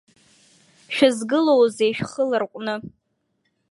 [0.95, 2.75] Шәызгылоузеи шәхы ларҟәны?